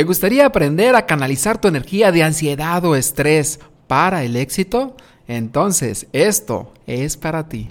¿Te 0.00 0.04
gustaría 0.04 0.46
aprender 0.46 0.96
a 0.96 1.04
canalizar 1.04 1.60
tu 1.60 1.68
energía 1.68 2.10
de 2.10 2.22
ansiedad 2.22 2.82
o 2.86 2.96
estrés 2.96 3.60
para 3.86 4.24
el 4.24 4.34
éxito? 4.34 4.96
Entonces, 5.28 6.06
esto 6.14 6.72
es 6.86 7.18
para 7.18 7.50
ti. 7.50 7.68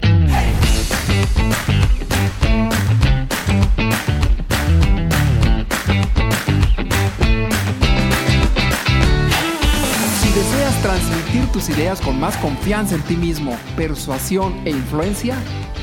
Si 10.20 10.32
deseas 10.32 10.82
transmitir 10.82 11.50
tus 11.50 11.68
ideas 11.68 12.00
con 12.00 12.20
más 12.20 12.36
confianza 12.36 12.94
en 12.94 13.02
ti 13.02 13.16
mismo, 13.16 13.58
persuasión 13.74 14.54
e 14.64 14.70
influencia, 14.70 15.34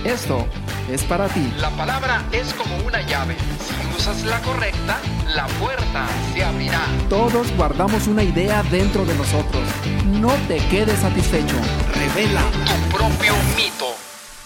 esto 0.05 0.47
es 0.89 1.03
para 1.03 1.27
ti. 1.27 1.51
La 1.59 1.71
palabra 1.71 2.23
es 2.31 2.53
como 2.53 2.77
una 2.87 3.01
llave. 3.01 3.35
La 3.97 4.39
correcta, 4.41 4.99
la 5.35 5.47
puerta 5.59 6.07
se 6.31 6.43
abrirá. 6.43 6.81
Todos 7.09 7.51
guardamos 7.57 8.07
una 8.07 8.23
idea 8.23 8.61
dentro 8.63 9.03
de 9.05 9.15
nosotros. 9.15 9.63
No 10.05 10.31
te 10.47 10.59
quedes 10.69 10.99
satisfecho. 10.99 11.55
Revela. 11.93 12.41
Tu 12.67 12.95
propio 12.95 13.33
mito. 13.55 13.87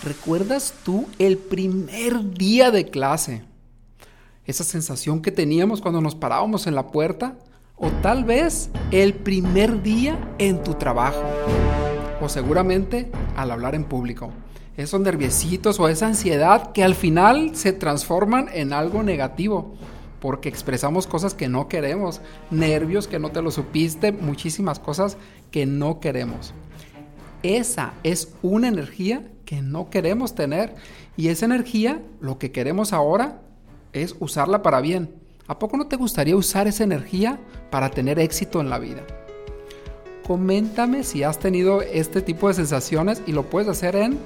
¿Recuerdas 0.04 0.74
tú 0.86 1.10
el 1.20 1.38
primer 1.38 2.32
día 2.32 2.72
de 2.72 2.90
clase? 2.90 3.44
Esa 4.46 4.64
sensación 4.64 5.22
que 5.22 5.32
teníamos 5.32 5.82
cuando 5.82 6.00
nos 6.00 6.16
parábamos 6.16 6.66
en 6.66 6.74
la 6.74 6.88
puerta. 6.88 7.36
O 7.76 7.90
tal 8.02 8.24
vez 8.24 8.70
el 8.92 9.14
primer 9.14 9.84
día 9.84 10.18
en 10.38 10.64
tu 10.64 10.76
trabajo. 10.76 11.24
O 12.22 12.30
seguramente 12.30 13.12
al 13.36 13.52
hablar 13.52 13.76
en 13.76 13.84
público. 13.84 14.32
Esos 14.78 15.02
nerviositos 15.02 15.80
o 15.80 15.88
esa 15.90 16.08
ansiedad 16.08 16.72
que 16.72 16.84
al 16.84 16.96
final 16.96 17.56
se 17.56 17.74
transforman 17.74 18.48
en 18.54 18.74
algo 18.74 19.04
negativo. 19.04 19.74
Porque 20.20 20.50
expresamos 20.50 21.08
cosas 21.08 21.34
que 21.34 21.50
no 21.50 21.68
queremos. 21.68 22.22
Nervios 22.52 23.08
que 23.08 23.20
no 23.20 23.32
te 23.32 23.42
lo 23.42 23.52
supiste. 23.52 24.12
Muchísimas 24.12 24.80
cosas 24.80 25.18
que 25.50 25.66
no 25.66 26.00
queremos. 26.00 26.54
Esa 27.44 27.94
es 28.04 28.34
una 28.42 28.68
energía 28.68 29.24
que 29.46 29.62
no 29.62 29.90
queremos 29.90 30.36
tener. 30.36 30.76
Y 31.18 31.28
esa 31.28 31.46
energía, 31.46 32.02
lo 32.22 32.38
que 32.38 32.52
queremos 32.52 32.94
ahora 32.94 33.42
es 33.94 34.16
usarla 34.20 34.62
para 34.62 34.80
bien. 34.80 35.16
¿A 35.48 35.60
poco 35.60 35.76
no 35.76 35.88
te 35.88 35.98
gustaría 35.98 36.36
usar 36.36 36.68
esa 36.68 36.86
energía 36.86 37.40
para 37.70 37.90
tener 37.90 38.20
éxito 38.20 38.62
en 38.62 38.70
la 38.70 38.80
vida? 38.80 39.02
Coméntame 40.26 41.04
si 41.04 41.24
has 41.24 41.40
tenido 41.40 41.82
este 41.82 42.22
tipo 42.22 42.48
de 42.48 42.54
sensaciones 42.54 43.22
y 43.28 43.34
lo 43.34 43.50
puedes 43.50 43.68
hacer 43.68 43.96
en 43.96 44.18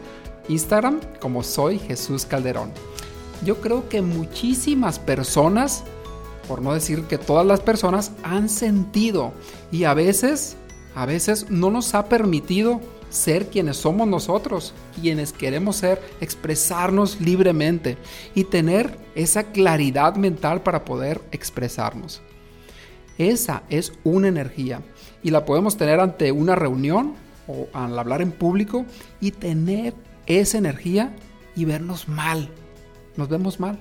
Instagram 0.47 0.99
como 1.19 1.43
soy 1.43 1.79
Jesús 1.79 2.25
Calderón. 2.25 2.71
Yo 3.43 3.61
creo 3.61 3.89
que 3.89 4.01
muchísimas 4.01 4.99
personas, 4.99 5.83
por 6.47 6.61
no 6.61 6.73
decir 6.73 7.03
que 7.03 7.17
todas 7.17 7.45
las 7.45 7.59
personas, 7.59 8.11
han 8.23 8.49
sentido 8.49 9.33
y 9.71 9.83
a 9.83 9.93
veces, 9.93 10.55
a 10.95 11.05
veces 11.05 11.49
no 11.49 11.69
nos 11.69 11.93
ha 11.95 12.07
permitido 12.07 12.79
ser 13.09 13.47
quienes 13.47 13.77
somos 13.77 14.07
nosotros, 14.07 14.73
quienes 14.99 15.31
queremos 15.31 15.77
ser, 15.77 16.01
expresarnos 16.21 17.21
libremente 17.21 17.97
y 18.33 18.43
tener 18.43 18.97
esa 19.15 19.43
claridad 19.51 20.15
mental 20.15 20.61
para 20.61 20.85
poder 20.85 21.21
expresarnos. 21.31 22.21
Esa 23.17 23.63
es 23.69 23.93
una 24.03 24.27
energía 24.27 24.81
y 25.23 25.31
la 25.31 25.45
podemos 25.45 25.77
tener 25.77 25.99
ante 25.99 26.31
una 26.31 26.55
reunión 26.55 27.13
o 27.47 27.67
al 27.73 27.97
hablar 27.97 28.21
en 28.21 28.31
público 28.31 28.85
y 29.21 29.31
tener 29.31 29.93
esa 30.27 30.57
energía 30.57 31.15
y 31.55 31.65
vernos 31.65 32.07
mal. 32.07 32.49
Nos 33.15 33.29
vemos 33.29 33.59
mal. 33.59 33.77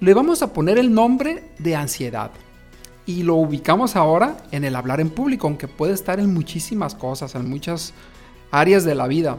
Le 0.00 0.14
vamos 0.14 0.42
a 0.42 0.52
poner 0.52 0.78
el 0.78 0.94
nombre 0.94 1.44
de 1.58 1.76
ansiedad 1.76 2.30
y 3.06 3.22
lo 3.22 3.34
ubicamos 3.34 3.96
ahora 3.96 4.36
en 4.50 4.64
el 4.64 4.76
hablar 4.76 5.00
en 5.00 5.10
público, 5.10 5.46
aunque 5.46 5.68
puede 5.68 5.92
estar 5.92 6.20
en 6.20 6.32
muchísimas 6.32 6.94
cosas, 6.94 7.34
en 7.34 7.48
muchas 7.48 7.92
áreas 8.50 8.84
de 8.84 8.94
la 8.94 9.06
vida. 9.06 9.38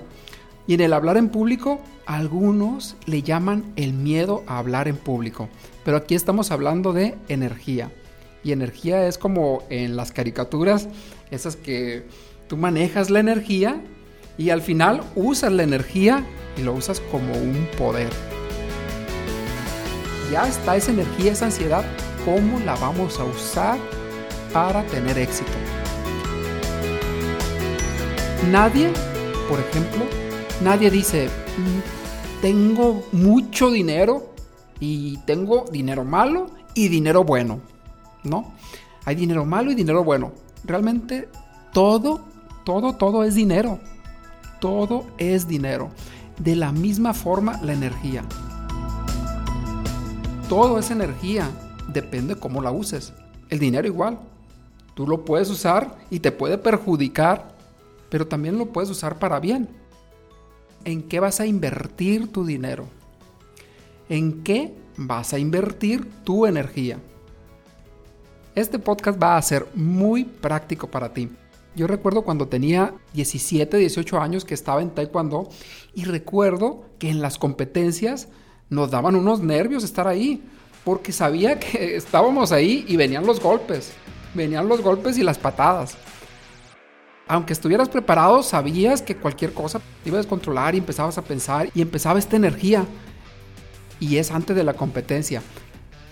Y 0.68 0.76
en 0.76 0.82
el 0.82 0.94
hablar 0.94 1.18
en 1.18 1.30
público, 1.30 1.80
algunos 2.06 2.96
le 3.06 3.24
llaman 3.24 3.74
el 3.76 3.94
miedo 3.94 4.44
a 4.48 4.60
hablar 4.60 4.88
en 4.88 4.98
público, 4.98 5.50
pero 5.84 5.98
aquí 5.98 6.16
estamos 6.16 6.52
hablando 6.52 6.94
de 6.94 7.18
energía. 7.28 7.92
Y 8.44 8.52
energía 8.52 9.08
es 9.08 9.18
como 9.18 9.64
en 9.70 9.96
las 9.96 10.12
caricaturas, 10.12 10.88
esas 11.30 11.56
que 11.56 12.06
tú 12.48 12.58
manejas 12.58 13.10
la 13.10 13.20
energía 13.20 13.82
y 14.38 14.50
al 14.50 14.62
final 14.62 15.02
usas 15.16 15.52
la 15.52 15.64
energía 15.64 16.26
y 16.58 16.64
lo 16.64 16.74
usas 16.74 17.00
como 17.12 17.34
un 17.34 17.68
poder. 17.78 18.10
Ya 20.32 20.48
está 20.48 20.76
esa 20.76 20.92
energía, 20.92 21.34
esa 21.34 21.46
ansiedad 21.46 21.84
cómo 22.26 22.60
la 22.60 22.76
vamos 22.76 23.20
a 23.20 23.24
usar 23.24 23.78
para 24.54 24.84
tener 24.84 25.18
éxito. 25.18 25.52
Nadie, 28.52 28.92
por 29.50 29.60
ejemplo, 29.60 30.06
nadie 30.62 30.90
dice, 30.90 31.28
mm, 31.28 32.42
tengo 32.42 33.04
mucho 33.12 33.72
dinero 33.72 34.34
y 34.80 35.18
tengo 35.20 35.66
dinero 35.72 36.04
malo 36.04 36.48
y 36.74 36.88
dinero 36.88 37.24
bueno. 37.24 37.60
¿No? 38.24 38.54
Hay 39.06 39.16
dinero 39.16 39.46
malo 39.46 39.72
y 39.72 39.76
dinero 39.76 40.04
bueno. 40.04 40.32
Realmente 40.64 41.30
todo, 41.74 42.22
todo, 42.64 42.94
todo 42.96 43.24
es 43.24 43.36
dinero. 43.36 43.80
Todo 44.62 45.08
es 45.18 45.48
dinero. 45.48 45.90
De 46.38 46.56
la 46.56 46.72
misma 46.72 47.14
forma 47.14 47.60
la 47.64 47.74
energía. 47.74 48.24
Todo 50.48 50.78
es 50.78 50.92
energía 50.92 51.50
depende 51.88 52.36
cómo 52.36 52.62
la 52.62 52.72
uses. 52.72 53.12
El 53.50 53.58
dinero 53.58 53.88
igual. 53.88 54.20
Tú 54.94 55.08
lo 55.08 55.26
puedes 55.26 55.50
usar 55.50 55.98
y 56.12 56.20
te 56.20 56.32
puede 56.32 56.60
perjudicar, 56.60 57.56
pero 58.10 58.28
también 58.28 58.60
lo 58.60 58.68
puedes 58.68 58.92
usar 58.92 59.18
para 59.18 59.40
bien. 59.40 59.68
¿En 60.86 61.02
qué 61.04 61.20
vas 61.20 61.40
a 61.40 61.48
invertir 61.48 62.32
tu 62.32 62.46
dinero? 62.46 62.86
¿En 64.10 64.44
qué 64.44 64.76
vas 64.96 65.34
a 65.34 65.40
invertir 65.40 66.08
tu 66.24 66.46
energía? 66.46 67.00
Este 68.54 68.78
podcast 68.78 69.22
va 69.22 69.38
a 69.38 69.42
ser 69.42 69.68
muy 69.74 70.24
práctico 70.24 70.86
para 70.86 71.12
ti. 71.12 71.30
Yo 71.76 71.88
recuerdo 71.88 72.24
cuando 72.24 72.48
tenía 72.48 72.94
17, 73.14 73.78
18 73.78 74.20
años 74.20 74.44
que 74.44 74.54
estaba 74.54 74.82
en 74.82 74.90
Taekwondo 74.90 75.48
y 75.94 76.04
recuerdo 76.04 76.84
que 77.00 77.10
en 77.10 77.22
las 77.22 77.38
competencias 77.38 78.28
nos 78.70 78.92
daban 78.92 79.16
unos 79.16 79.42
nervios 79.42 79.84
estar 79.84 80.08
ahí 80.08 80.44
porque 80.84 81.12
sabía 81.12 81.60
que 81.60 81.96
estábamos 81.96 82.52
ahí 82.52 82.86
y 82.88 82.98
venían 82.98 83.26
los 83.26 83.40
golpes, 83.40 83.94
venían 84.34 84.68
los 84.68 84.82
golpes 84.82 85.18
y 85.18 85.24
las 85.24 85.38
patadas. 85.38 85.98
Aunque 87.28 87.54
estuvieras 87.54 87.88
preparado, 87.88 88.44
sabías 88.44 89.02
que 89.02 89.16
cualquier 89.16 89.54
cosa 89.54 89.80
te 90.04 90.10
iba 90.10 90.18
a 90.18 90.22
descontrolar 90.22 90.76
y 90.76 90.80
empezabas 90.80 91.18
a 91.18 91.22
pensar 91.22 91.70
y 91.74 91.82
empezaba 91.82 92.20
esta 92.20 92.36
energía. 92.36 92.86
Y 94.02 94.18
es 94.18 94.32
antes 94.32 94.54
de 94.54 94.66
la 94.66 94.74
competencia. 94.74 95.42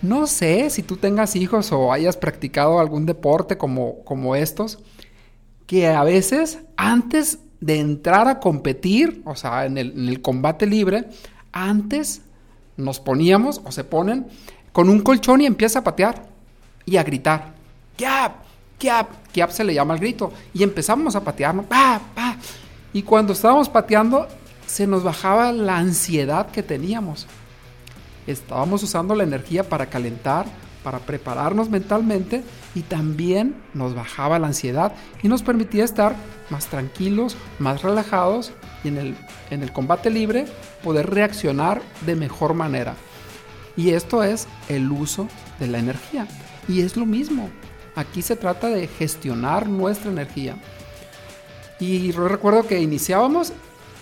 No 0.00 0.26
sé 0.26 0.70
si 0.70 0.82
tú 0.82 0.96
tengas 0.96 1.36
hijos 1.36 1.72
o 1.72 1.92
hayas 1.92 2.16
practicado 2.16 2.80
algún 2.80 3.04
deporte 3.04 3.58
como, 3.58 4.02
como 4.04 4.34
estos, 4.34 4.78
que 5.70 5.86
a 5.86 6.02
veces 6.02 6.58
antes 6.76 7.38
de 7.60 7.78
entrar 7.78 8.26
a 8.26 8.40
competir, 8.40 9.22
o 9.24 9.36
sea, 9.36 9.66
en 9.66 9.78
el, 9.78 9.92
en 9.92 10.08
el 10.08 10.20
combate 10.20 10.66
libre, 10.66 11.04
antes 11.52 12.22
nos 12.76 12.98
poníamos 12.98 13.60
o 13.64 13.70
se 13.70 13.84
ponen 13.84 14.26
con 14.72 14.88
un 14.88 14.98
colchón 14.98 15.42
y 15.42 15.46
empieza 15.46 15.78
a 15.78 15.84
patear 15.84 16.26
y 16.84 16.96
a 16.96 17.04
gritar. 17.04 17.54
¡Kiap! 17.94 18.32
¡Kiap! 18.78 19.10
¡Kiap! 19.30 19.50
se 19.50 19.62
le 19.62 19.72
llama 19.72 19.94
el 19.94 20.00
grito. 20.00 20.32
Y 20.52 20.64
empezamos 20.64 21.14
a 21.14 21.22
patearnos. 21.22 21.66
¡Pa! 21.66 22.00
¡Pa! 22.16 22.36
Y 22.92 23.04
cuando 23.04 23.32
estábamos 23.32 23.68
pateando, 23.68 24.26
se 24.66 24.88
nos 24.88 25.04
bajaba 25.04 25.52
la 25.52 25.76
ansiedad 25.76 26.50
que 26.50 26.64
teníamos. 26.64 27.28
Estábamos 28.26 28.82
usando 28.82 29.14
la 29.14 29.22
energía 29.22 29.62
para 29.62 29.86
calentar, 29.86 30.46
para 30.82 30.98
prepararnos 31.00 31.68
mentalmente 31.68 32.42
y 32.74 32.82
también 32.82 33.54
nos 33.74 33.94
bajaba 33.94 34.38
la 34.38 34.48
ansiedad 34.48 34.92
y 35.22 35.28
nos 35.28 35.42
permitía 35.42 35.84
estar 35.84 36.14
más 36.50 36.66
tranquilos, 36.66 37.36
más 37.58 37.82
relajados 37.82 38.52
y 38.82 38.88
en 38.88 38.98
el, 38.98 39.16
en 39.50 39.62
el 39.62 39.72
combate 39.72 40.10
libre 40.10 40.46
poder 40.82 41.10
reaccionar 41.10 41.82
de 42.06 42.16
mejor 42.16 42.54
manera. 42.54 42.94
Y 43.76 43.90
esto 43.90 44.22
es 44.22 44.46
el 44.68 44.90
uso 44.90 45.28
de 45.58 45.66
la 45.66 45.78
energía. 45.78 46.26
Y 46.68 46.82
es 46.82 46.96
lo 46.96 47.06
mismo. 47.06 47.48
Aquí 47.94 48.22
se 48.22 48.36
trata 48.36 48.68
de 48.68 48.86
gestionar 48.86 49.68
nuestra 49.68 50.10
energía. 50.10 50.56
Y 51.78 52.12
recuerdo 52.12 52.66
que 52.66 52.80
iniciábamos, 52.80 53.52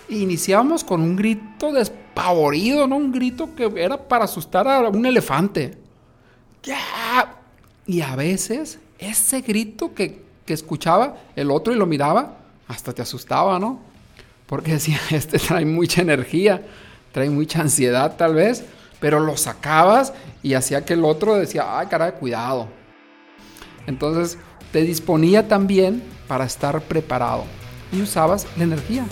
iniciábamos 0.09 0.83
con 0.85 1.01
un 1.01 1.17
grito 1.17 1.73
despavorido, 1.73 2.87
¿no? 2.87 2.97
Un 2.97 3.13
grito 3.13 3.55
que 3.55 3.73
era 3.77 4.09
para 4.09 4.25
asustar 4.25 4.67
a 4.67 4.89
un 4.89 5.07
elefante. 5.07 5.79
Y 7.87 8.03
a 8.03 8.17
veces 8.17 8.79
ese 8.99 9.41
grito 9.41 9.95
que, 9.95 10.23
que 10.45 10.53
escuchaba 10.53 11.17
el 11.37 11.51
otro 11.51 11.73
y 11.73 11.77
lo 11.77 11.87
miraba, 11.87 12.37
hasta 12.67 12.93
te 12.93 13.03
asustaba, 13.03 13.59
¿no? 13.59 13.81
Porque 14.47 14.73
decía, 14.73 14.99
este 15.11 15.39
trae 15.39 15.65
mucha 15.65 16.03
energía, 16.03 16.63
trae 17.13 17.31
mucha 17.31 17.61
ansiedad 17.61 18.17
tal 18.17 18.35
vez 18.35 18.65
pero 19.01 19.21
lo 19.21 19.37
sacabas 19.37 20.13
y 20.43 20.55
hacía 20.55 20.85
que 20.85 20.95
el 20.95 21.05
otro 21.05 21.37
decía, 21.37 21.79
ay, 21.79 21.87
cara, 21.87 22.13
cuidado. 22.13 22.69
Entonces 23.87 24.39
te 24.73 24.83
disponía 24.83 25.49
también 25.49 26.03
para 26.27 26.45
estar 26.45 26.81
preparado 26.83 27.45
y 27.93 28.03
usabas 28.03 28.47
la 28.57 28.65
energía. 28.65 29.07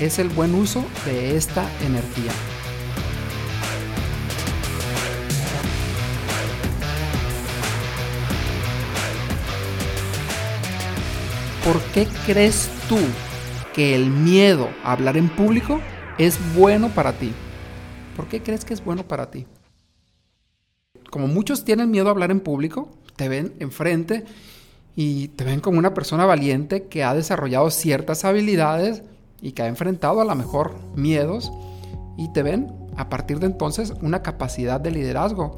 Es 0.00 0.18
el 0.18 0.28
buen 0.28 0.54
uso 0.54 0.84
de 1.04 1.36
esta 1.36 1.68
energía. 1.84 2.32
¿Por 11.64 11.80
qué 11.94 12.06
crees 12.26 12.68
tú 12.90 12.98
que 13.72 13.94
el 13.94 14.10
miedo 14.10 14.68
a 14.84 14.92
hablar 14.92 15.16
en 15.16 15.30
público 15.30 15.80
es 16.18 16.38
bueno 16.54 16.90
para 16.90 17.14
ti? 17.14 17.32
¿Por 18.14 18.28
qué 18.28 18.42
crees 18.42 18.66
que 18.66 18.74
es 18.74 18.84
bueno 18.84 19.08
para 19.08 19.30
ti? 19.30 19.46
Como 21.10 21.26
muchos 21.26 21.64
tienen 21.64 21.90
miedo 21.90 22.08
a 22.08 22.10
hablar 22.10 22.30
en 22.30 22.40
público, 22.40 22.90
te 23.16 23.30
ven 23.30 23.54
enfrente 23.60 24.26
y 24.94 25.28
te 25.28 25.44
ven 25.44 25.60
como 25.60 25.78
una 25.78 25.94
persona 25.94 26.26
valiente 26.26 26.84
que 26.88 27.02
ha 27.02 27.14
desarrollado 27.14 27.70
ciertas 27.70 28.26
habilidades 28.26 29.02
y 29.40 29.52
que 29.52 29.62
ha 29.62 29.66
enfrentado 29.66 30.20
a 30.20 30.26
lo 30.26 30.34
mejor 30.34 30.74
miedos 30.94 31.50
y 32.18 32.30
te 32.34 32.42
ven 32.42 32.74
a 32.98 33.08
partir 33.08 33.38
de 33.38 33.46
entonces 33.46 33.94
una 34.02 34.22
capacidad 34.22 34.82
de 34.82 34.90
liderazgo. 34.90 35.56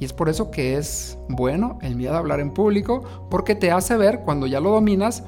Y 0.00 0.04
es 0.04 0.12
por 0.12 0.28
eso 0.28 0.50
que 0.50 0.76
es 0.76 1.18
bueno 1.28 1.78
el 1.82 1.96
miedo 1.96 2.14
a 2.14 2.18
hablar 2.18 2.40
en 2.40 2.52
público, 2.52 3.02
porque 3.30 3.54
te 3.54 3.70
hace 3.70 3.96
ver 3.96 4.20
cuando 4.20 4.46
ya 4.46 4.60
lo 4.60 4.70
dominas 4.70 5.24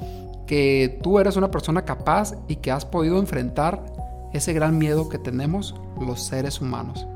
que 0.47 0.99
tú 1.03 1.19
eres 1.19 1.37
una 1.37 1.51
persona 1.51 1.85
capaz 1.85 2.35
y 2.49 2.57
que 2.57 2.71
has 2.71 2.85
podido 2.85 3.19
enfrentar 3.19 3.85
ese 4.33 4.53
gran 4.53 4.79
miedo 4.79 5.09
que 5.09 5.19
tenemos 5.19 5.75
los 6.01 6.23
seres 6.23 6.61
humanos. 6.61 7.07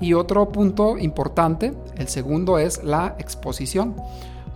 Y 0.00 0.12
otro 0.12 0.52
punto 0.52 0.98
importante, 0.98 1.72
el 1.96 2.08
segundo 2.08 2.58
es 2.58 2.84
la 2.84 3.16
exposición. 3.18 3.94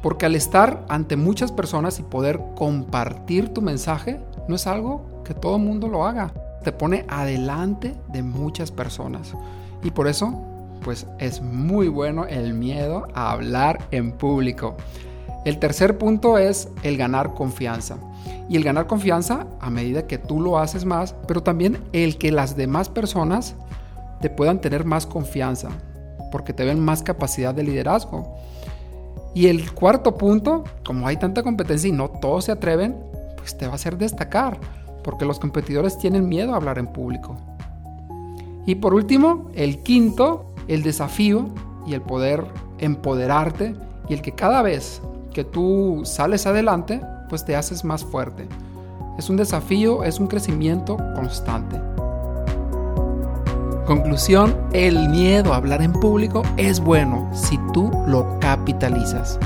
Porque 0.03 0.27
al 0.27 0.35
estar 0.35 0.85
ante 0.89 1.17
muchas 1.17 1.53
personas 1.53 1.99
y 1.99 2.03
poder 2.03 2.41
compartir 2.57 3.53
tu 3.53 3.61
mensaje, 3.61 4.21
no 4.49 4.57
es 4.57 4.67
algo 4.67 5.23
que 5.25 5.35
todo 5.35 5.57
el 5.57 5.63
mundo 5.63 5.89
lo 5.89 6.07
haga. 6.07 6.33
Te 6.65 6.73
pone 6.73 7.05
adelante 7.09 7.95
de 8.09 8.23
muchas 8.23 8.71
personas. 8.71 9.35
Y 9.83 9.91
por 9.91 10.09
eso, 10.09 10.43
pues 10.83 11.07
es 11.19 11.41
muy 11.41 11.89
bueno 11.89 12.27
el 12.27 12.55
miedo 12.55 13.09
a 13.15 13.33
hablar 13.33 13.87
en 13.91 14.13
público. 14.13 14.77
El 15.45 15.59
tercer 15.59 15.97
punto 15.99 16.39
es 16.39 16.69
el 16.83 16.97
ganar 16.97 17.35
confianza. 17.35 17.97
Y 18.49 18.57
el 18.57 18.65
ganar 18.65 18.87
confianza 18.87 19.47
a 19.61 19.71
medida 19.71 20.07
que 20.07 20.19
tú 20.19 20.41
lo 20.41 20.59
haces 20.59 20.85
más, 20.85 21.15
pero 21.27 21.43
también 21.43 21.79
el 21.93 22.19
que 22.19 22.33
las 22.33 22.57
demás 22.57 22.89
personas 22.89 23.55
te 24.21 24.29
puedan 24.29 24.61
tener 24.61 24.85
más 24.85 25.07
confianza, 25.07 25.69
porque 26.31 26.53
te 26.53 26.65
ven 26.65 26.81
más 26.81 27.03
capacidad 27.03 27.55
de 27.55 27.63
liderazgo. 27.63 28.37
Y 29.35 29.47
el 29.47 29.73
cuarto 29.73 30.17
punto, 30.17 30.65
como 30.85 31.07
hay 31.07 31.17
tanta 31.17 31.43
competencia 31.43 31.89
y 31.89 31.93
no 31.93 32.11
todos 32.11 32.47
se 32.47 32.53
atreven, 32.53 32.97
pues 33.37 33.57
te 33.57 33.67
va 33.67 33.73
a 33.73 33.77
hacer 33.77 33.97
destacar, 33.97 34.59
porque 35.05 35.25
los 35.25 35.39
competidores 35.39 35.97
tienen 35.99 36.29
miedo 36.29 36.53
a 36.53 36.57
hablar 36.57 36.79
en 36.79 36.89
público. 36.89 37.37
Y 38.67 38.75
por 38.75 38.93
último, 38.93 39.51
el 39.55 39.83
quinto, 39.83 40.50
el 40.71 40.85
desafío 40.85 41.49
y 41.85 41.95
el 41.95 42.01
poder 42.01 42.47
empoderarte 42.79 43.75
y 44.09 44.15
el 44.15 44.23
que 44.23 44.33
cada 44.33 44.63
vez 44.63 45.03
que 45.35 45.45
tú 45.45 46.03
sales 46.05 46.47
adelante, 46.47 47.01
pues 47.29 47.45
te 47.45 47.57
haces 47.57 47.85
más 47.85 48.05
fuerte. 48.05 48.49
Es 49.19 49.29
un 49.29 49.37
desafío, 49.37 50.05
es 50.05 50.21
un 50.21 50.29
crecimiento 50.29 50.97
constante. 51.17 51.81
Conclusión, 53.85 54.57
el 54.73 55.09
miedo 55.09 55.53
a 55.53 55.57
hablar 55.57 55.83
en 55.83 55.93
público 55.93 56.43
es 56.57 56.79
bueno 56.79 57.29
si 57.35 57.59
tú 57.73 57.91
lo 58.07 58.39
capitalizas. 58.39 59.41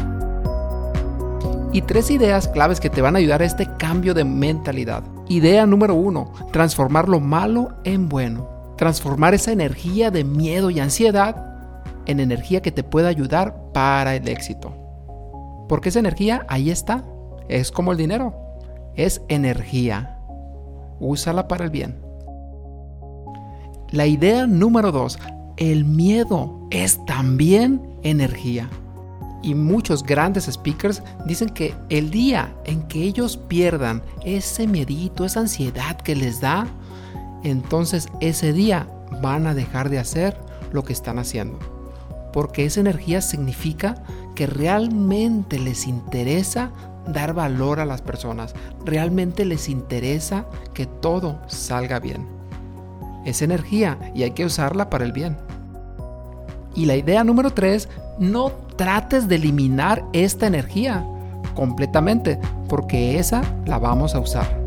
Y 1.73 1.81
tres 1.82 2.11
ideas 2.11 2.49
claves 2.49 2.81
que 2.81 2.91
te 2.91 3.00
van 3.00 3.17
a 3.17 3.19
ayudar 3.19 3.41
a 3.41 3.47
este 3.47 3.67
cambio 3.79 4.12
de 4.12 4.25
mentalidad. 4.25 5.03
Idea 5.29 5.65
número 5.65 5.94
uno, 5.94 6.32
transformar 6.53 7.09
lo 7.09 7.19
malo 7.19 7.71
en 7.85 8.11
bueno. 8.11 8.53
Transformar 8.76 9.35
esa 9.35 9.53
energía 9.53 10.11
de 10.11 10.25
miedo 10.25 10.71
y 10.71 10.81
ansiedad 10.81 11.55
en 12.06 12.21
energía 12.21 12.62
que 12.62 12.73
te 12.73 12.82
pueda 12.82 13.09
ayudar 13.09 13.73
para 13.73 14.15
el 14.17 14.29
éxito. 14.29 14.75
Porque 15.69 15.88
esa 15.88 16.00
energía 16.00 16.44
ahí 16.49 16.71
está. 16.71 17.05
Es 17.49 17.71
como 17.71 17.93
el 17.93 17.99
dinero. 17.99 18.35
Es 18.94 19.23
energía. 19.29 20.19
Úsala 21.00 21.49
para 21.49 21.65
el 21.65 21.71
bien. 21.71 22.05
La 23.91 24.06
idea 24.06 24.47
número 24.47 24.91
dos, 24.91 25.19
el 25.56 25.85
miedo 25.85 26.67
es 26.71 27.05
también 27.06 27.81
energía. 28.03 28.69
Y 29.43 29.55
muchos 29.55 30.03
grandes 30.03 30.47
speakers 30.47 31.03
dicen 31.26 31.50
que 31.50 31.75
el 31.91 32.11
día 32.11 32.55
en 32.65 32.82
que 32.88 33.03
ellos 33.03 33.37
pierdan 33.37 34.03
ese 34.25 34.67
miedito, 34.67 35.25
esa 35.25 35.41
ansiedad 35.41 35.97
que 35.99 36.17
les 36.17 36.41
da, 36.41 36.67
entonces 37.44 38.08
ese 38.20 38.52
día 38.52 38.88
van 39.23 39.46
a 39.46 39.55
dejar 39.55 39.91
de 39.91 39.99
hacer 39.99 40.37
lo 40.73 40.85
que 40.85 40.93
están 40.93 41.19
haciendo. 41.19 41.58
Porque 42.32 42.64
esa 42.64 42.81
energía 42.81 43.20
significa 43.20 44.02
que 44.35 44.46
realmente 44.46 45.58
les 45.58 45.87
interesa 45.87 46.73
dar 47.06 47.35
valor 47.35 47.81
a 47.81 47.85
las 47.85 48.02
personas, 48.02 48.55
realmente 48.85 49.44
les 49.44 49.69
interesa 49.69 50.46
que 50.73 50.87
todo 50.87 51.38
salga 51.46 52.00
bien 52.00 52.35
es 53.25 53.43
energía 53.43 53.99
y 54.14 54.23
hay 54.23 54.32
que 54.32 54.44
usarla 54.44 54.90
para 54.90 55.05
el 55.05 55.12
bien. 55.12 55.37
Y 56.75 56.87
la 56.87 56.97
idea 56.97 57.25
número 57.25 57.50
tres, 57.50 57.88
no 58.19 58.50
trates 58.76 59.29
de 59.29 59.37
eliminar 59.37 60.05
esta 60.12 60.47
energía 60.47 61.05
completamente, 61.55 62.38
porque 62.69 63.19
esa 63.19 63.43
la 63.64 63.79
vamos 63.79 64.14
a 64.14 64.20
usar. 64.20 64.63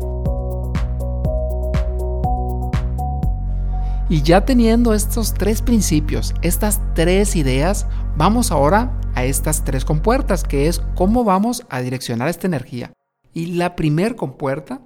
Y 4.10 4.22
ya 4.22 4.46
teniendo 4.46 4.94
estos 4.94 5.34
tres 5.34 5.60
principios, 5.60 6.34
estas 6.40 6.80
tres 6.94 7.36
ideas, 7.36 7.86
vamos 8.16 8.50
ahora 8.50 8.98
a 9.14 9.24
estas 9.24 9.64
tres 9.64 9.84
compuertas, 9.84 10.44
que 10.44 10.66
es 10.66 10.80
cómo 10.94 11.24
vamos 11.24 11.66
a 11.68 11.80
direccionar 11.80 12.28
esta 12.28 12.46
energía. 12.46 12.90
Y 13.34 13.56
la 13.56 13.76
primer 13.76 14.16
compuerta 14.16 14.80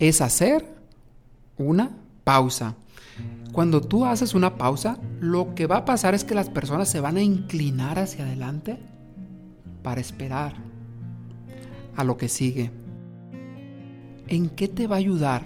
es 0.00 0.20
hacer 0.20 0.66
una 1.56 1.98
pausa. 2.24 2.74
Cuando 3.52 3.80
tú 3.80 4.04
haces 4.04 4.34
una 4.34 4.56
pausa, 4.56 4.98
lo 5.20 5.54
que 5.54 5.68
va 5.68 5.78
a 5.78 5.84
pasar 5.84 6.14
es 6.14 6.24
que 6.24 6.34
las 6.34 6.48
personas 6.48 6.88
se 6.88 6.98
van 6.98 7.16
a 7.16 7.22
inclinar 7.22 8.00
hacia 8.00 8.24
adelante 8.24 8.78
para 9.84 10.00
esperar 10.00 10.54
a 11.94 12.02
lo 12.02 12.16
que 12.16 12.28
sigue. 12.28 12.72
¿En 14.26 14.48
qué 14.48 14.66
te 14.66 14.88
va 14.88 14.96
a 14.96 14.98
ayudar 14.98 15.44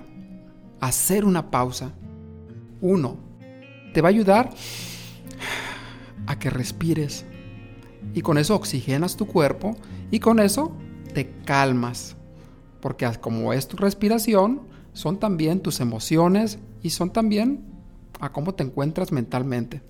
hacer 0.81 1.27
una 1.27 1.51
pausa? 1.51 1.93
Uno, 2.87 3.17
te 3.95 4.03
va 4.03 4.09
a 4.09 4.11
ayudar 4.11 4.51
a 6.27 6.39
que 6.39 6.51
respires 6.51 7.25
y 8.13 8.21
con 8.21 8.37
eso 8.37 8.55
oxigenas 8.55 9.17
tu 9.17 9.27
cuerpo 9.27 9.75
y 10.11 10.21
con 10.21 10.39
eso 10.39 10.77
te 11.15 11.31
calmas. 11.47 12.15
Porque 12.83 13.11
como 13.23 13.55
es 13.55 13.69
tu 13.69 13.79
respiración, 13.79 14.61
son 14.93 15.19
también 15.19 15.61
tus 15.61 15.81
emociones 15.81 16.59
y 16.83 16.91
son 16.91 17.11
también 17.11 17.65
a 18.21 18.33
cómo 18.33 18.55
te 18.55 18.65
encuentras 18.65 19.13
mentalmente. 19.13 19.81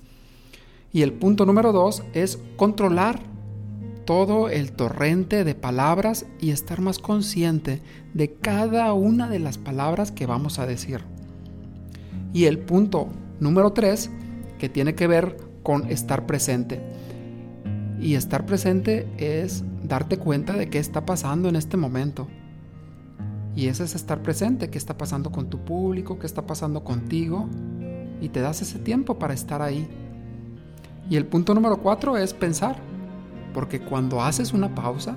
Y 0.92 1.02
el 1.02 1.14
punto 1.14 1.46
número 1.46 1.72
dos 1.72 2.04
es 2.12 2.38
controlar 2.54 3.20
todo 4.04 4.48
el 4.48 4.70
torrente 4.70 5.42
de 5.42 5.56
palabras 5.56 6.26
y 6.38 6.50
estar 6.50 6.80
más 6.80 7.00
consciente 7.00 7.82
de 8.12 8.34
cada 8.34 8.92
una 8.92 9.28
de 9.28 9.40
las 9.40 9.58
palabras 9.58 10.12
que 10.12 10.26
vamos 10.26 10.60
a 10.60 10.66
decir. 10.66 11.12
Y 12.34 12.46
el 12.46 12.58
punto 12.58 13.08
número 13.38 13.72
tres, 13.72 14.10
que 14.58 14.68
tiene 14.68 14.94
que 14.94 15.06
ver 15.06 15.38
con 15.62 15.88
estar 15.90 16.26
presente. 16.26 16.82
Y 18.00 18.16
estar 18.16 18.44
presente 18.44 19.06
es 19.16 19.64
darte 19.84 20.18
cuenta 20.18 20.52
de 20.54 20.68
qué 20.68 20.80
está 20.80 21.06
pasando 21.06 21.48
en 21.48 21.54
este 21.54 21.76
momento. 21.76 22.26
Y 23.54 23.68
ese 23.68 23.84
es 23.84 23.94
estar 23.94 24.20
presente, 24.20 24.68
qué 24.68 24.78
está 24.78 24.98
pasando 24.98 25.30
con 25.30 25.48
tu 25.48 25.64
público, 25.64 26.18
qué 26.18 26.26
está 26.26 26.44
pasando 26.44 26.82
contigo. 26.82 27.48
Y 28.20 28.28
te 28.30 28.40
das 28.40 28.60
ese 28.62 28.80
tiempo 28.80 29.16
para 29.16 29.32
estar 29.32 29.62
ahí. 29.62 29.88
Y 31.08 31.14
el 31.14 31.26
punto 31.26 31.54
número 31.54 31.76
cuatro 31.76 32.16
es 32.16 32.34
pensar. 32.34 32.76
Porque 33.54 33.78
cuando 33.78 34.20
haces 34.20 34.52
una 34.52 34.74
pausa 34.74 35.16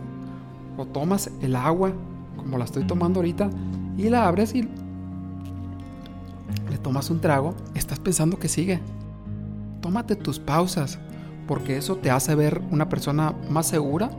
o 0.77 0.85
tomas 0.85 1.31
el 1.41 1.55
agua, 1.55 1.93
como 2.35 2.59
la 2.59 2.65
estoy 2.65 2.85
tomando 2.85 3.21
ahorita, 3.21 3.49
y 3.97 4.09
la 4.09 4.27
abres 4.27 4.53
y 4.53 4.69
le 6.69 6.77
tomas 6.77 7.09
un 7.09 7.21
trago, 7.21 7.55
estás 7.75 7.99
pensando 7.99 8.39
que 8.39 8.47
sigue. 8.47 8.79
Tómate 9.81 10.15
tus 10.15 10.39
pausas, 10.39 10.99
porque 11.47 11.77
eso 11.77 11.97
te 11.97 12.11
hace 12.11 12.35
ver 12.35 12.61
una 12.71 12.89
persona 12.89 13.35
más 13.49 13.67
segura, 13.67 14.09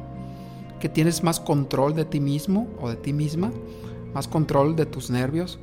que 0.80 0.88
tienes 0.88 1.23
más 1.23 1.40
control 1.40 1.94
de 1.94 2.04
ti 2.04 2.20
mismo 2.20 2.68
o 2.80 2.88
de 2.88 2.97
ti 2.97 3.12
misma 3.12 3.50
más 4.14 4.28
control 4.28 4.76
de 4.76 4.87
tus 4.87 5.11
nervios, 5.11 5.58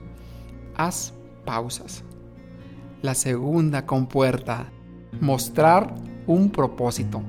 haz 0.76 1.14
pausas. 1.46 2.04
La 3.02 3.14
segunda 3.16 3.86
compuerta 3.86 4.72
mostrar 5.20 5.96
un 6.28 6.50
propósito 6.52 7.22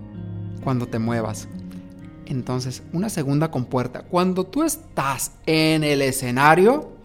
cuando 0.62 0.86
te 0.86 0.98
muevas. 0.98 1.48
Entonces, 2.26 2.82
una 2.92 3.08
segunda 3.08 3.50
compuerta. 3.50 4.02
Cuando 4.02 4.44
tú 4.44 4.64
estás 4.64 5.32
en 5.46 5.84
el 5.84 6.02
escenario 6.02 6.95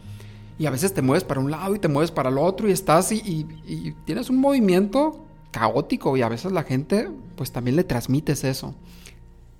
y 0.62 0.68
a 0.68 0.70
veces 0.70 0.94
te 0.94 1.02
mueves 1.02 1.24
para 1.24 1.40
un 1.40 1.50
lado 1.50 1.74
y 1.74 1.80
te 1.80 1.88
mueves 1.88 2.12
para 2.12 2.30
el 2.30 2.38
otro 2.38 2.70
y 2.70 2.72
estás 2.72 3.12
y, 3.12 3.48
y 3.66 3.96
tienes 4.06 4.30
un 4.30 4.38
movimiento 4.38 5.26
caótico 5.50 6.16
y 6.18 6.22
a 6.22 6.30
veces 6.30 6.52
la 6.52 6.62
gente 6.62 7.10
pues 7.36 7.52
también 7.52 7.76
le 7.76 7.84
transmites 7.84 8.44
eso. 8.44 8.76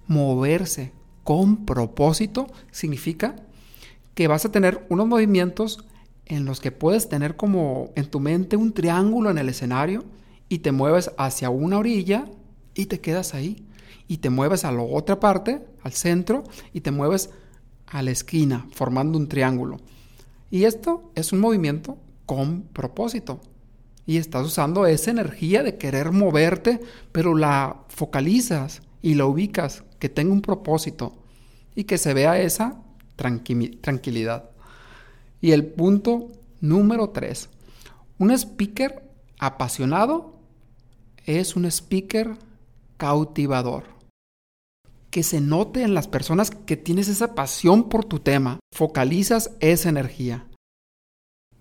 Moverse 0.06 0.92
con 1.24 1.66
propósito 1.66 2.46
significa 2.70 3.36
que 4.14 4.28
vas 4.28 4.46
a 4.46 4.52
tener 4.52 4.86
unos 4.90 5.08
movimientos 5.08 5.84
en 6.28 6.46
los 6.46 6.60
que 6.60 6.72
puedes 6.72 7.10
tener 7.10 7.36
como 7.36 7.90
en 7.96 8.06
tu 8.06 8.20
mente 8.20 8.56
un 8.56 8.72
triángulo 8.72 9.32
en 9.32 9.40
el 9.40 9.50
escenario 9.50 10.04
y 10.50 10.60
te 10.60 10.72
mueves 10.72 11.10
hacia 11.18 11.50
una 11.50 11.80
orilla 11.80 12.26
y 12.76 12.86
te 12.86 13.00
quedas 13.00 13.34
ahí. 13.34 13.66
Y 14.08 14.18
te 14.18 14.30
mueves 14.30 14.66
a 14.66 14.72
la 14.72 14.84
otra 14.84 15.20
parte, 15.20 15.66
al 15.82 15.94
centro, 15.94 16.44
y 16.74 16.82
te 16.82 16.92
mueves 16.92 17.32
a 17.88 18.04
la 18.04 18.12
esquina, 18.12 18.68
formando 18.72 19.18
un 19.18 19.28
triángulo. 19.28 19.78
Y 20.52 20.66
esto 20.66 21.12
es 21.16 21.32
un 21.32 21.40
movimiento 21.40 21.98
con 22.26 22.64
propósito. 22.64 23.40
Y 24.06 24.18
estás 24.18 24.46
usando 24.46 24.86
esa 24.86 25.12
energía 25.12 25.64
de 25.64 25.78
querer 25.78 26.12
moverte, 26.12 26.82
pero 27.12 27.36
la 27.36 27.86
focalizas 27.88 28.82
y 29.02 29.16
la 29.16 29.26
ubicas, 29.26 29.84
que 30.00 30.10
tenga 30.10 30.34
un 30.34 30.42
propósito 30.42 31.14
y 31.76 31.86
que 31.86 31.98
se 31.98 32.14
vea 32.14 32.40
esa 32.42 32.82
tranquilidad. 33.16 34.50
Y 35.40 35.52
el 35.52 35.66
punto 35.66 36.28
número 36.60 37.10
tres, 37.12 37.50
un 38.18 38.32
speaker 38.32 39.04
apasionado 39.40 40.36
es 41.26 41.56
un 41.56 41.66
speaker 41.66 42.38
cautivador. 42.98 44.01
Que 45.12 45.24
se 45.24 45.42
note 45.42 45.84
en 45.84 45.94
las 45.94 46.08
personas 46.08 46.50
que 46.50 46.78
tienes 46.78 47.08
esa 47.10 47.36
pasión 47.36 47.90
por 47.90 48.06
tu 48.06 48.20
tema, 48.20 48.60
focalizas 48.74 49.52
esa 49.60 49.90
energía. 49.90 50.48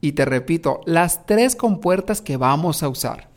Y 0.00 0.12
te 0.12 0.24
repito, 0.24 0.80
las 0.86 1.26
tres 1.26 1.56
compuertas 1.56 2.22
que 2.22 2.36
vamos 2.36 2.82
a 2.82 2.88
usar. 2.88 3.28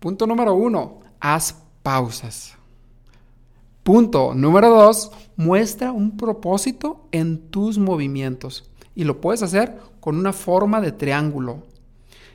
Punto 0.00 0.26
número 0.26 0.54
uno, 0.54 1.00
haz 1.20 1.62
pausas. 1.82 2.54
Punto 3.82 4.34
número 4.34 4.70
dos, 4.70 5.12
muestra 5.36 5.92
un 5.92 6.16
propósito 6.16 7.06
en 7.12 7.38
tus 7.50 7.78
movimientos. 7.78 8.70
Y 8.94 9.04
lo 9.04 9.20
puedes 9.20 9.42
hacer 9.42 9.78
con 10.00 10.16
una 10.16 10.32
forma 10.32 10.80
de 10.80 10.92
triángulo. 10.92 11.62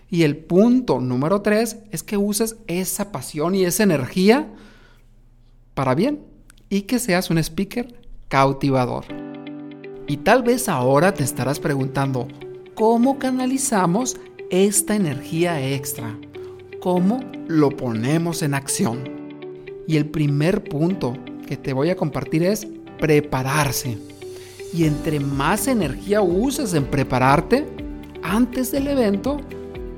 Y 0.10 0.24
el 0.24 0.38
punto 0.38 1.02
número 1.02 1.42
tres 1.42 1.78
es 1.92 2.04
que 2.04 2.18
uses 2.18 2.58
esa 2.68 3.12
pasión 3.12 3.56
y 3.56 3.66
esa 3.66 3.84
energía 3.84 4.54
para 5.74 5.96
bien 5.96 6.33
y 6.74 6.82
que 6.82 6.98
seas 6.98 7.30
un 7.30 7.38
speaker 7.38 7.94
cautivador. 8.30 9.06
Y 10.08 10.18
tal 10.18 10.42
vez 10.42 10.68
ahora 10.68 11.14
te 11.14 11.24
estarás 11.24 11.60
preguntando, 11.60 12.28
¿cómo 12.74 13.20
canalizamos 13.20 14.18
esta 14.50 14.96
energía 14.96 15.64
extra? 15.64 16.18
¿Cómo 16.82 17.20
lo 17.48 17.70
ponemos 17.70 18.42
en 18.42 18.56
acción? 18.56 19.04
Y 19.88 19.98
el 19.98 20.08
primer 20.08 20.64
punto 20.64 21.16
que 21.46 21.58
te 21.58 21.74
voy 21.74 21.92
a 21.92 21.96
compartir 21.96 22.42
es 22.42 22.68
prepararse. 22.98 24.00
Y 24.74 24.86
entre 24.86 25.20
más 25.20 25.68
energía 25.68 26.24
uses 26.24 26.74
en 26.74 26.86
prepararte 26.86 27.68
antes 28.24 28.72
del 28.72 28.88
evento, 28.88 29.40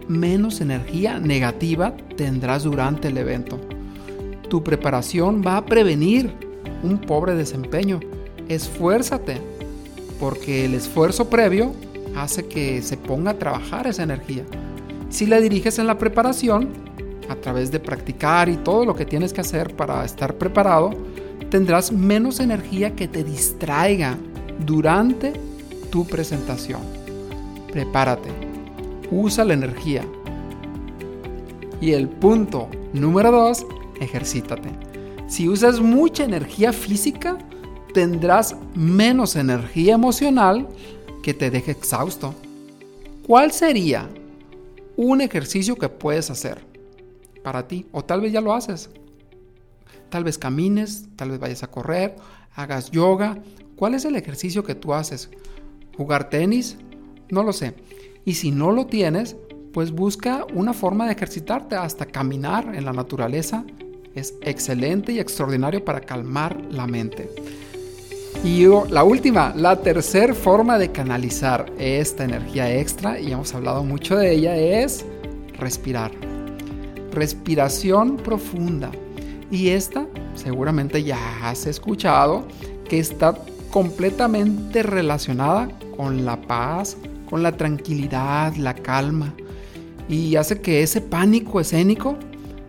menos 0.09 0.59
energía 0.59 1.19
negativa 1.19 1.95
tendrás 2.17 2.63
durante 2.63 3.07
el 3.07 3.17
evento. 3.17 3.61
Tu 4.49 4.61
preparación 4.61 5.41
va 5.41 5.55
a 5.55 5.65
prevenir 5.65 6.44
un 6.83 6.99
pobre 6.99 7.35
desempeño. 7.35 7.99
Esfuérzate, 8.47 9.41
porque 10.19 10.65
el 10.65 10.73
esfuerzo 10.73 11.29
previo 11.29 11.73
hace 12.15 12.45
que 12.47 12.81
se 12.81 12.97
ponga 12.97 13.31
a 13.31 13.39
trabajar 13.39 13.87
esa 13.87 14.03
energía. 14.03 14.43
Si 15.09 15.25
la 15.25 15.39
diriges 15.39 15.79
en 15.79 15.87
la 15.87 15.97
preparación, 15.97 16.69
a 17.29 17.35
través 17.35 17.71
de 17.71 17.79
practicar 17.79 18.49
y 18.49 18.57
todo 18.57 18.85
lo 18.85 18.95
que 18.95 19.05
tienes 19.05 19.33
que 19.33 19.41
hacer 19.41 19.75
para 19.75 20.05
estar 20.05 20.35
preparado, 20.35 20.91
tendrás 21.49 21.91
menos 21.91 22.39
energía 22.39 22.95
que 22.95 23.07
te 23.07 23.23
distraiga 23.23 24.17
durante 24.65 25.33
tu 25.89 26.05
presentación. 26.05 26.81
Prepárate, 27.71 28.29
usa 29.11 29.43
la 29.43 29.53
energía. 29.53 30.03
Y 31.81 31.91
el 31.91 32.07
punto 32.07 32.69
número 32.93 33.31
dos, 33.31 33.65
ejercítate. 33.99 34.84
Si 35.35 35.49
usas 35.49 35.81
mucha 35.81 36.23
energía 36.23 36.71
física, 36.71 37.37
tendrás 37.93 38.55
menos 38.73 39.35
energía 39.35 39.95
emocional 39.95 40.65
que 41.21 41.33
te 41.33 41.51
deje 41.51 41.71
exhausto. 41.71 42.33
¿Cuál 43.27 43.51
sería 43.51 44.09
un 44.95 45.19
ejercicio 45.19 45.75
que 45.75 45.89
puedes 45.89 46.31
hacer 46.31 46.65
para 47.43 47.67
ti? 47.67 47.85
O 47.91 48.01
tal 48.01 48.21
vez 48.21 48.31
ya 48.31 48.39
lo 48.39 48.53
haces. 48.53 48.89
Tal 50.07 50.23
vez 50.23 50.37
camines, 50.37 51.09
tal 51.17 51.31
vez 51.31 51.39
vayas 51.41 51.63
a 51.63 51.67
correr, 51.69 52.15
hagas 52.55 52.91
yoga. 52.91 53.37
¿Cuál 53.75 53.95
es 53.95 54.05
el 54.05 54.15
ejercicio 54.15 54.63
que 54.63 54.75
tú 54.75 54.93
haces? 54.93 55.29
¿Jugar 55.97 56.29
tenis? 56.29 56.77
No 57.29 57.43
lo 57.43 57.51
sé. 57.51 57.75
Y 58.23 58.35
si 58.35 58.51
no 58.51 58.71
lo 58.71 58.85
tienes, 58.85 59.35
pues 59.73 59.91
busca 59.91 60.47
una 60.53 60.71
forma 60.71 61.07
de 61.07 61.11
ejercitarte, 61.11 61.75
hasta 61.75 62.05
caminar 62.05 62.73
en 62.73 62.85
la 62.85 62.93
naturaleza. 62.93 63.65
Es 64.15 64.33
excelente 64.41 65.11
y 65.11 65.19
extraordinario 65.19 65.83
para 65.83 65.99
calmar 65.99 66.57
la 66.71 66.87
mente. 66.87 67.29
Y 68.45 68.65
la 68.89 69.03
última, 69.03 69.53
la 69.57 69.81
tercera 69.81 70.33
forma 70.33 70.77
de 70.77 70.91
canalizar 70.91 71.69
esta 71.77 72.23
energía 72.23 72.73
extra, 72.73 73.19
y 73.19 73.33
hemos 73.33 73.53
hablado 73.53 73.83
mucho 73.83 74.15
de 74.15 74.31
ella, 74.31 74.55
es 74.55 75.05
respirar. 75.57 76.11
Respiración 77.11 78.15
profunda. 78.15 78.89
Y 79.51 79.69
esta 79.69 80.07
seguramente 80.35 81.03
ya 81.03 81.19
has 81.43 81.65
escuchado 81.65 82.47
que 82.87 82.99
está 82.99 83.37
completamente 83.69 84.81
relacionada 84.81 85.67
con 85.97 86.23
la 86.23 86.41
paz, 86.41 86.95
con 87.29 87.43
la 87.43 87.57
tranquilidad, 87.57 88.55
la 88.55 88.75
calma. 88.75 89.33
Y 90.07 90.37
hace 90.37 90.61
que 90.61 90.83
ese 90.83 91.01
pánico 91.01 91.59
escénico 91.59 92.15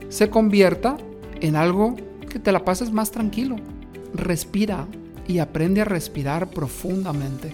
se 0.09 0.29
convierta 0.29 0.97
en 1.41 1.57
algo 1.57 1.97
que 2.29 2.39
te 2.39 2.53
la 2.53 2.65
pases 2.65 2.93
más 2.93 3.11
tranquilo. 3.11 3.57
Respira 4.15 4.87
y 5.29 5.39
aprende 5.39 5.81
a 5.81 5.85
respirar 5.85 6.51
profundamente. 6.51 7.53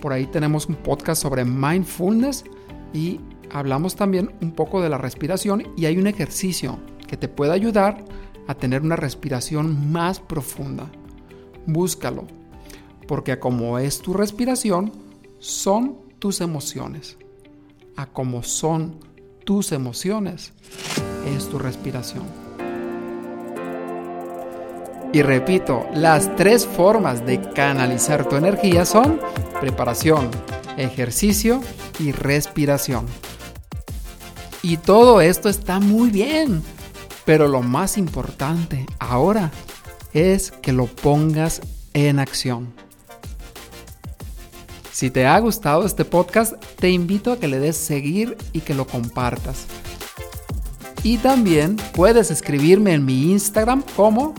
Por 0.00 0.12
ahí 0.12 0.26
tenemos 0.26 0.66
un 0.66 0.76
podcast 0.76 1.22
sobre 1.22 1.44
mindfulness 1.44 2.44
y 2.92 3.20
hablamos 3.50 3.96
también 3.96 4.30
un 4.40 4.52
poco 4.52 4.80
de 4.80 4.88
la 4.88 4.98
respiración 4.98 5.64
y 5.76 5.86
hay 5.86 5.98
un 5.98 6.06
ejercicio 6.06 6.78
que 7.06 7.16
te 7.16 7.28
puede 7.28 7.52
ayudar 7.52 8.04
a 8.46 8.54
tener 8.54 8.82
una 8.82 8.96
respiración 8.96 9.92
más 9.92 10.20
profunda. 10.20 10.90
Búscalo, 11.66 12.26
porque 13.06 13.38
como 13.38 13.78
es 13.78 14.00
tu 14.00 14.14
respiración, 14.14 14.92
son 15.38 15.98
tus 16.18 16.40
emociones. 16.40 17.18
A 17.96 18.06
como 18.06 18.42
son 18.42 19.00
tus 19.44 19.72
emociones, 19.72 20.52
es 21.26 21.48
tu 21.48 21.58
respiración. 21.58 22.47
Y 25.12 25.22
repito, 25.22 25.86
las 25.94 26.36
tres 26.36 26.66
formas 26.66 27.24
de 27.24 27.40
canalizar 27.40 28.28
tu 28.28 28.36
energía 28.36 28.84
son 28.84 29.20
preparación, 29.58 30.30
ejercicio 30.76 31.62
y 31.98 32.12
respiración. 32.12 33.06
Y 34.62 34.76
todo 34.76 35.22
esto 35.22 35.48
está 35.48 35.80
muy 35.80 36.10
bien, 36.10 36.62
pero 37.24 37.48
lo 37.48 37.62
más 37.62 37.96
importante 37.96 38.84
ahora 38.98 39.50
es 40.12 40.50
que 40.50 40.72
lo 40.72 40.86
pongas 40.86 41.62
en 41.94 42.18
acción. 42.18 42.72
Si 44.92 45.10
te 45.10 45.26
ha 45.26 45.38
gustado 45.38 45.86
este 45.86 46.04
podcast, 46.04 46.54
te 46.78 46.90
invito 46.90 47.32
a 47.32 47.38
que 47.38 47.48
le 47.48 47.60
des 47.60 47.76
seguir 47.76 48.36
y 48.52 48.60
que 48.60 48.74
lo 48.74 48.86
compartas. 48.86 49.66
Y 51.02 51.16
también 51.18 51.76
puedes 51.94 52.30
escribirme 52.30 52.92
en 52.92 53.04
mi 53.04 53.30
Instagram 53.30 53.82
como 53.96 54.34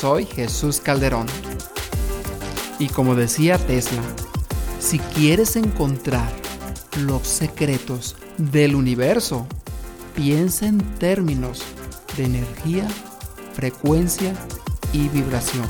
soy 0.00 0.24
Jesús 0.24 0.80
Calderón. 0.80 1.26
Y 2.78 2.88
como 2.88 3.14
decía 3.14 3.58
Tesla, 3.58 4.00
si 4.78 4.98
quieres 4.98 5.56
encontrar 5.56 6.32
los 7.00 7.26
secretos 7.28 8.16
del 8.38 8.76
universo, 8.76 9.46
piensa 10.16 10.66
en 10.66 10.78
términos 10.98 11.60
de 12.16 12.24
energía, 12.24 12.88
frecuencia 13.52 14.32
y 14.94 15.08
vibración. 15.08 15.66